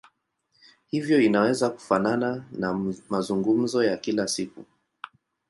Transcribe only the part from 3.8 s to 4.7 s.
ya kila siku.